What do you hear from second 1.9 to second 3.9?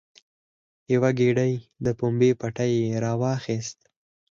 پمبې پټی یې راواخیست.